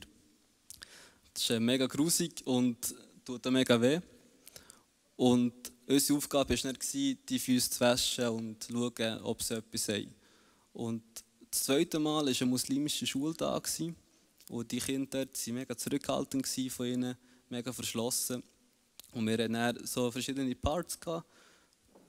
[1.32, 4.00] Das ist mega grusig und tut mega weh.
[5.16, 5.54] Und
[5.86, 10.14] unsere Aufgabe war dann, die Füße zu waschen und zu schauen, ob sie etwas haben.
[10.72, 11.02] Und
[11.50, 13.60] das zweite Mal war eine muslimische Schule da.
[14.48, 17.16] Und die Kinder waren mega zurückhaltend von ihnen,
[17.48, 18.42] mega verschlossen.
[19.12, 20.98] Und wir hatten dann so verschiedene Parts.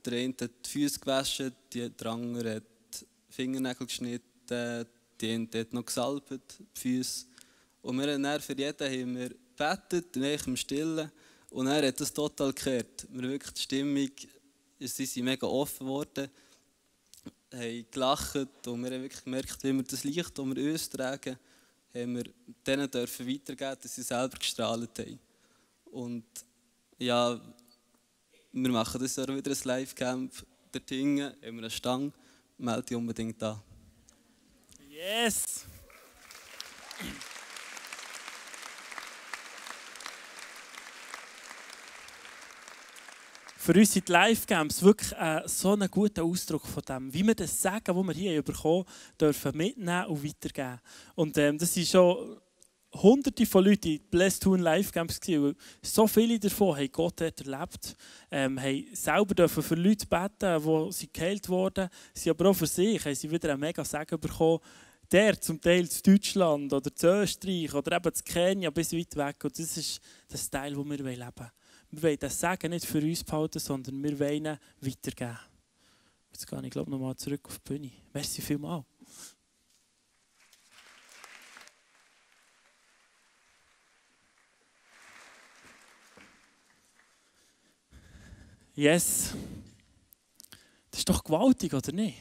[0.05, 4.85] Der eine hat die Füße gewaschen, der andere hat die Fingernägel geschnitten,
[5.19, 7.25] die eine hat noch gesalbt, die Füße.
[7.81, 11.11] Und wir haben dann für jeden haben wir gebetet, im Stillen.
[11.49, 13.07] Und er hat das total gekehrt.
[13.11, 14.09] Wir wirklich die Stimmung,
[14.79, 16.29] sie sind mega offen geworden
[17.53, 18.35] haben gelacht
[18.67, 21.37] und wir haben wirklich gemerkt, wie wir das Licht, das wir uns tragen,
[21.93, 22.23] haben wir
[22.65, 25.19] denen dürfen weitergeben, dass sie selber gestrahlt haben.
[25.91, 26.25] Und
[26.97, 27.39] ja,
[28.51, 30.45] wir machen das Jahr wieder ein Live-Camp.
[30.73, 32.11] Der Dinge haben wir eine Stange,
[32.57, 33.61] melde dich unbedingt an.
[34.89, 35.65] Yes!
[43.61, 47.35] Für uns sind die Live-Games wirklich äh, so ein guter Ausdruck von dem, wie wir
[47.35, 48.85] das Sagen, das wir hier bekommen,
[49.19, 50.79] dürfen mitnehmen und weitergeben.
[51.13, 52.37] Und ähm, das sind schon
[52.91, 55.55] hunderte von Leuten in Blessed Toon Live Games gewesen.
[55.83, 57.95] So viele davon haben Gott dort erlebt,
[58.31, 61.87] ähm, haben selber dürfen für Leute beten, die sie geheilt wurden.
[62.15, 64.59] Sie aber auch für sich haben sie wieder einen mega Segen bekommen.
[65.11, 69.43] Der zum Teil zu Deutschland oder zu Österreich oder eben zu Kenia bis weit weg.
[69.43, 71.51] Und das ist das Teil, wo wir leben wollen.
[71.91, 75.37] Wir wollen das Sagen nicht für uns behalten, sondern wir wollen ihn weitergeben.
[76.31, 77.91] Jetzt gehe ich glaube nochmal zurück auf die Bühne.
[78.13, 78.85] Merci vielmals.
[88.73, 89.33] Yes.
[90.89, 92.17] Das ist doch gewaltig, oder nicht?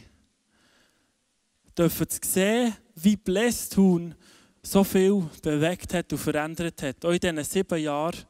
[1.79, 4.17] Dürfen Sie sehen, wie Blästun
[4.63, 7.05] so viel bewegt hat und verändert hat.
[7.05, 8.27] Auch in diesen sieben Jahren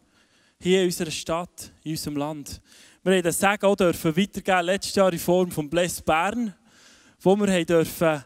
[0.61, 2.61] hier in unserer Stadt, in unserem Land.
[3.03, 6.55] Wir haben das Sagen auch dürfen weitergeben, letztes Jahr in Form von Bless Bern,
[7.21, 8.25] wo wir haben dürfen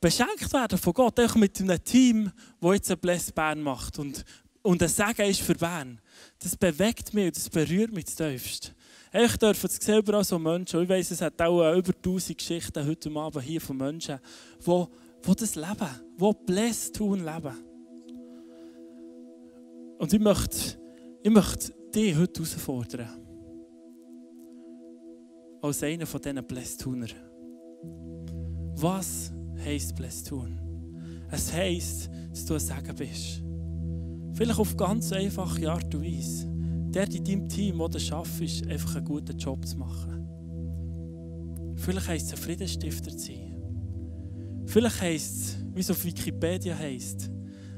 [0.00, 3.98] beschenkt werden von Gott, auch mit einem Team, das jetzt ein Bless Bern macht.
[3.98, 4.24] Und,
[4.62, 6.00] und das Sagen ist für Bern.
[6.38, 8.74] Das bewegt mich und das berührt mich tiefst.
[9.12, 12.86] Ich darf es selber auch so Menschen, ich weiss, es hat auch über 1000 Geschichten
[12.86, 14.18] heute Abend hier von Menschen,
[14.66, 14.84] die,
[15.26, 17.54] die das leben, die Bless tun leben.
[19.98, 20.81] Und ich möchte
[21.22, 23.08] ich möchte dich heute herausfordern.
[25.62, 27.06] Als einer von diesen Blästuner.
[28.76, 29.32] Was
[29.64, 30.58] heisst Blästun?
[31.30, 33.42] Es heisst, dass du ein Segen bist.
[34.34, 36.48] Vielleicht auf ganz einfache Art und Weise.
[36.90, 40.26] Der in deinem Team, der das schafft, einfach einen guten Job zu machen.
[41.76, 43.62] Vielleicht heisst es, ein Friedensstifter zu sein.
[44.66, 47.30] Vielleicht heisst es, wie es auf Wikipedia heisst,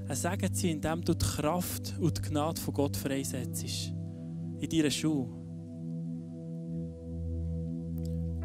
[0.08, 3.92] ein Segen zu sein, indem du die Kraft und die Gnade von Gott freisetzt.
[4.58, 5.28] In deiner Schule.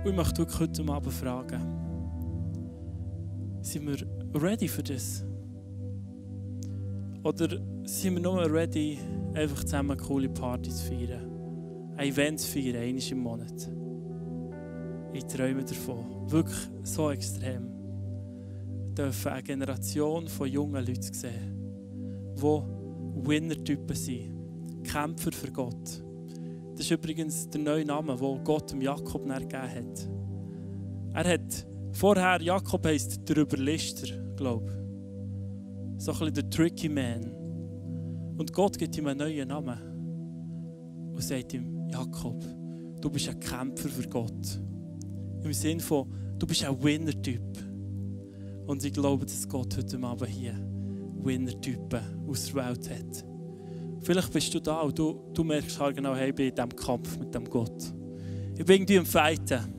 [0.04, 1.62] Und ich möchte wirklich heute Abend fragen,
[3.62, 5.26] sind wir ready für das?
[7.24, 8.98] Oder sind wir nur ready,
[9.34, 11.94] einfach zusammen coole Partys zu feiern?
[11.98, 13.70] Ein Event zu feiern, einmal im Monat?
[15.12, 16.32] Ich träume davon.
[16.32, 17.79] Wirklich so extrem.
[19.00, 24.84] Dürfen eine Generation von jungen Leuten sehen, die Winner-Typen sind.
[24.84, 26.04] Kämpfer für Gott.
[26.74, 30.10] Das ist übrigens der neue Name, den Gott dem Jakob gegeben hat.
[31.14, 36.04] Er hat vorher, Jakob heisst der Überlister, glaube ich.
[36.04, 37.32] So ein bisschen der Tricky Man.
[38.38, 41.14] Und Gott gibt ihm einen neuen Namen.
[41.14, 42.44] Und sagt ihm, Jakob,
[43.00, 44.60] du bist ein Kämpfer für Gott.
[45.42, 47.69] Im Sinne von, du bist ein Winner-Typ.
[48.70, 50.54] Und ich glaube, dass Gott heute Abend hier
[51.24, 53.26] Winner-Typen aus der Welt hat.
[54.02, 56.76] Vielleicht bist du da und du, du merkst halt genau, hey, ich bin in diesem
[56.76, 57.92] Kampf mit dem Gott.
[58.56, 59.74] Ich bin irgendwie am Fighten.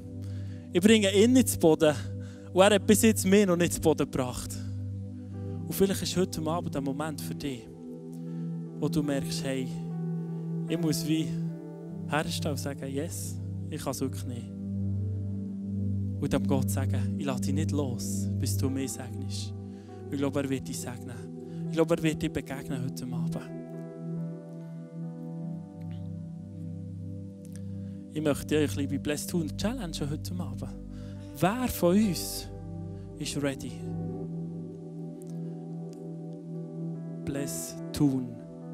[0.73, 1.95] Ich bringe ihn ins Boden
[2.53, 4.57] und er hat bis jetzt mir noch nicht ins Boden gebracht.
[5.69, 7.69] Und vielleicht ist heute Abend der Moment für dich,
[8.81, 9.69] wo du merkst, hey,
[10.69, 11.29] ich muss wie
[12.09, 13.37] herstellen und sagen, yes,
[13.71, 14.60] ich kann es wirklich nicht
[16.21, 19.55] und dem Gott sagen, ich lasse dich nicht los, bis du mich segnest.
[20.11, 21.17] Ich glaube, er wird dich segnen.
[21.67, 23.39] Ich glaube, er wird dich begegnen heute Abend.
[28.13, 30.75] Ich möchte euch, liebe Blessed Tun, Challenge heute Abend.
[31.39, 32.49] Wer von uns
[33.19, 33.73] ist ready?
[37.25, 38.29] Blessed Tun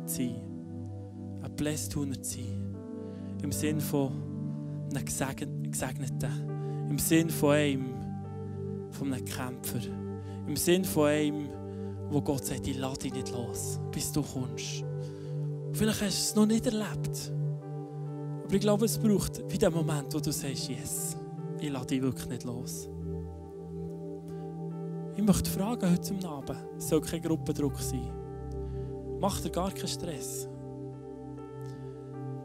[0.06, 0.36] sein.
[1.42, 2.74] Ein Blessed Tuner sein.
[3.42, 4.10] Im Sinn von
[4.94, 5.04] einem
[5.70, 6.55] Gesegneten
[6.88, 7.94] im Sinn von einem,
[8.90, 9.80] von einem Kämpfer.
[10.46, 11.48] Im Sinn von einem,
[12.10, 14.84] wo Gott sagt, ich lade dich nicht los, bis du kommst.
[15.72, 17.32] vielleicht hast du es noch nicht erlebt.
[18.44, 21.16] Aber ich glaube, es braucht wie den Moment, wo du sagst, yes,
[21.60, 22.88] ich lade dich wirklich nicht los.
[25.16, 28.12] Ich möchte fragen heute Abend, es soll kein Gruppendruck sein.
[29.18, 30.48] Mach dir gar keinen Stress.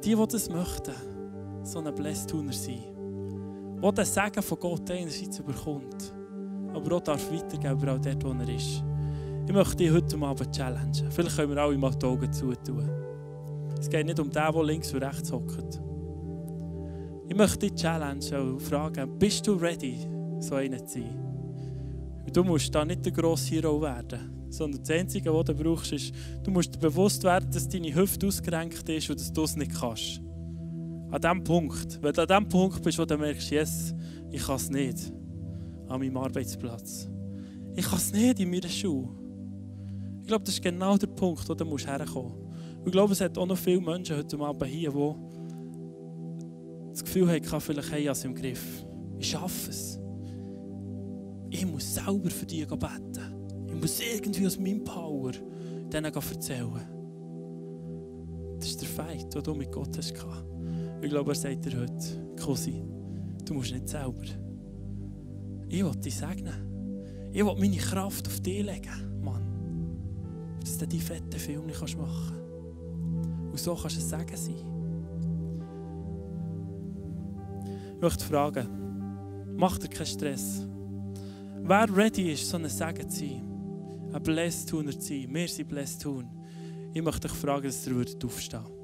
[0.04, 0.96] Die, die das möchten,
[1.64, 2.91] so ein Blästuner sein
[3.82, 6.14] der den Segen von Gott einerseits überkommt,
[6.74, 8.84] aber auch darf weitergeben, überall dort, wo er ist.
[9.48, 11.12] Ich möchte dich heute Abend challengen.
[11.12, 12.90] Vielleicht können wir alle mal die Augen zutun.
[13.80, 15.82] Es geht nicht um den, der links und rechts hockt.
[17.28, 20.08] Ich möchte dich challengen und fragen, bist du ready,
[20.40, 21.32] so einer zu sein?
[22.32, 26.14] du musst da nicht der grosse Hero werden, sondern das Einzige, was du brauchst, ist,
[26.44, 29.74] du musst dir bewusst werden, dass deine Hüfte ausgerenkt ist und dass du es nicht
[29.74, 30.22] kannst.
[31.12, 32.02] An diesem Punkt.
[32.02, 33.94] Wenn du an dem Punkt bist, wo du merkst, yes,
[34.32, 35.12] ich kann es nicht
[35.88, 37.10] an meinem Arbeitsplatz.
[37.76, 39.10] Ich kann es nicht in meiner Schule.
[40.22, 42.86] Ich glaube, das ist genau der Punkt, wo du musst herkommen musst.
[42.86, 45.14] Ich glaube, es hat auch noch viele Menschen heute Abend hier, die
[46.92, 48.86] das Gefühl haben, ich vielleicht hey, es im Griff.
[49.20, 50.00] Ich schaffe es.
[51.50, 53.68] Ich muss selber für dich beten.
[53.68, 55.32] Ich muss irgendwie aus meinem Power
[55.92, 56.88] denen erzählen.
[58.58, 60.14] Das ist der Feind, den du mit Gott hast.
[61.02, 62.88] Ich glaube, er sagt dir heute, Cousin,
[63.44, 64.22] du musst nicht selber.
[65.68, 67.32] Ich will dich segnen.
[67.34, 70.60] Ich will meine Kraft auf dich legen, Mann.
[70.60, 72.42] Dass du diese fetten Filme machen kannst.
[73.52, 74.56] Und so kannst du es sagen sein.
[77.96, 78.68] Ich möchte fragen,
[79.58, 80.68] mach dir keinen Stress.
[81.64, 85.68] Wer ready ist, so ein Segen zu sein, ein Blessed Tuner zu sein, wir sind
[85.68, 86.28] Blessed Tun,
[86.94, 88.81] ich möchte dich fragen, dass ihr aufstehen würdet.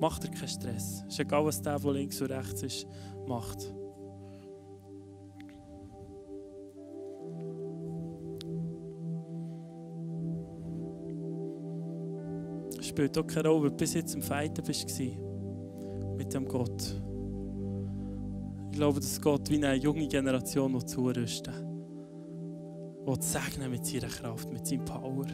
[0.00, 1.04] Mach dir keinen Stress.
[1.06, 2.86] Es ist egal, was der, der links und rechts ist,
[3.26, 3.74] macht.
[12.78, 15.00] Es spielt auch keine Rolle, ob du bis jetzt im Feiten warst
[16.16, 16.94] mit dem Gott.
[18.70, 21.68] Ich glaube, dass Gott wie eine junge Generation zurüsten will.
[23.06, 25.26] Will segnen mit seiner Kraft, mit seinem Power.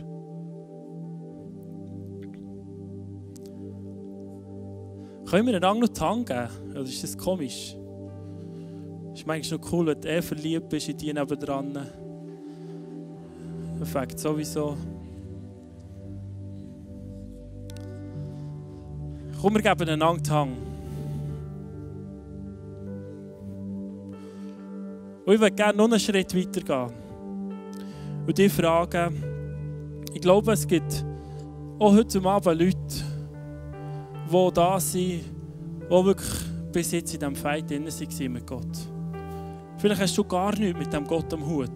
[5.35, 6.49] Können wir einander noch die Hand geben?
[6.70, 7.74] Oder ist das komisch?
[9.14, 11.76] Ist manchmal noch cool, wenn du eh verliebt bist in die nebendran.
[13.76, 14.76] Perfekt, sowieso.
[19.41, 20.57] Komm, wir geben einander die Hand.
[25.26, 26.97] Und ich würde gerne noch einen Schritt weiter gehen.
[28.24, 29.20] Und dich fragen,
[30.12, 31.05] ich glaube, es gibt
[31.80, 33.14] auch heute Abend Leute,
[34.35, 35.20] die da sind,
[35.82, 36.41] die wirklich
[36.72, 38.78] bis jetzt in diesem Fight drin waren mit Gott.
[39.78, 41.70] Vielleicht hast du gar nichts mit dem Gott am Hut.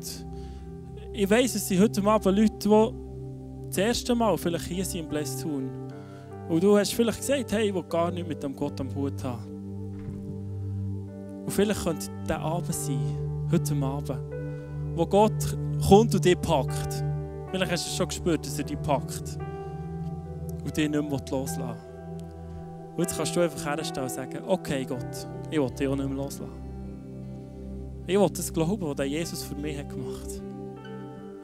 [1.12, 5.08] ich weiss, es sind heute Abend Leute, die das erste Mal vielleicht hier sind im
[5.08, 5.70] Blästun.
[6.48, 9.22] Und du hast vielleicht gesagt, hey, ich will gar nicht mit dem Gott am Hut
[9.22, 9.58] haben.
[11.44, 12.98] Und vielleicht könnte der Abend sein,
[13.52, 14.18] heute Abend,
[14.94, 15.56] wo Gott
[15.86, 17.04] kommt und dich packt.
[17.50, 19.38] Vielleicht hast du schon gespürt, dass er dich packt.
[20.64, 21.87] Und dich nicht mehr loslassen will.
[22.98, 26.08] Und jetzt kannst du einfach herstellen und sagen, okay Gott, ich will dich auch nicht
[26.08, 26.50] mehr loslassen.
[28.08, 30.42] Ich will das glauben, was Jesus für mich gemacht hat.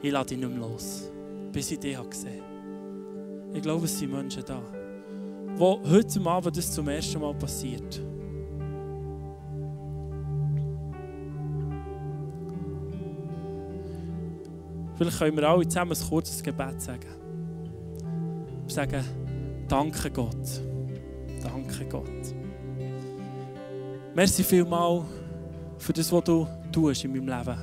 [0.01, 1.09] Ich lasse dich nicht mehr los,
[1.53, 3.55] bis ich dich gesehen habe.
[3.55, 4.61] Ich glaube, es sind Menschen da,
[5.55, 8.01] wo heute Abend das zum ersten Mal passiert.
[14.97, 17.07] Vielleicht können wir alle zusammen ein kurzes Gebet sagen.
[18.67, 19.05] Sagen,
[19.69, 20.74] danke Gott.
[21.77, 22.35] Danke Gott.
[24.15, 25.03] Merci vielmal
[25.77, 27.57] für das, was du tust in meinem Leben.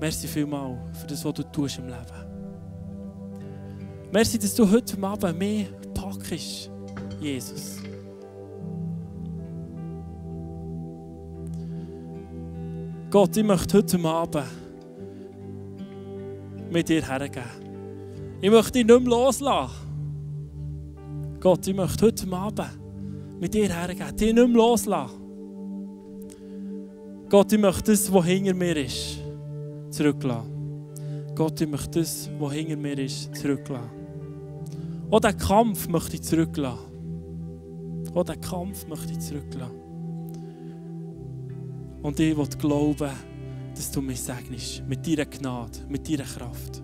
[0.00, 2.24] Merci vielmal für das, was du tust im Leben.
[4.10, 6.70] Merci, dass du heute Abend mehr packst,
[7.20, 7.78] Jesus.
[13.10, 14.44] Gott, ich möchte heute Abend
[16.70, 17.42] mit dir hergeben.
[18.40, 19.74] Ich möchte dich nicht mehr loslassen.
[21.40, 22.83] Gott, ich möchte heute Abend
[23.44, 25.20] mit dir hergeben, dich nicht mehr loslassen.
[27.28, 29.18] Gott, ich möchte das, was hinter mir ist,
[29.90, 30.94] zurücklassen.
[31.34, 33.90] Gott, ich möchte das, was hinter mir ist, zurücklassen.
[35.10, 36.86] Auch diesen Kampf möchte ich zurücklassen.
[38.14, 39.78] Auch diesen Kampf möchte ich zurücklassen.
[42.02, 43.10] Und ich will glauben,
[43.74, 46.82] dass du mich segnest mit deiner Gnade, mit deiner Kraft.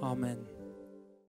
[0.00, 0.59] Amen.